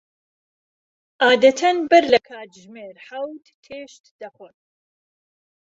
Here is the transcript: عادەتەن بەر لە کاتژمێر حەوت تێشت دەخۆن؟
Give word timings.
عادەتەن 1.23 1.77
بەر 1.89 2.03
لە 2.13 2.19
کاتژمێر 2.27 2.95
حەوت 3.07 3.45
تێشت 3.63 4.03
دەخۆن؟ 4.21 4.55